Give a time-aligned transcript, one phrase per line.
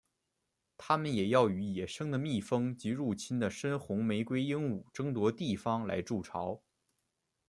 [0.79, 6.63] 它们也要与野生的蜜蜂及入侵的深红玫瑰鹦鹉争夺地方来筑巢。